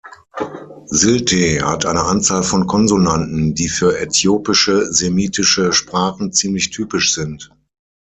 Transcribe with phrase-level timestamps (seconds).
[0.87, 7.51] Silt’e hat eine Anzahl von Konsonanten, die für äthiopische semitische Sprachen ziemlich typisch sind.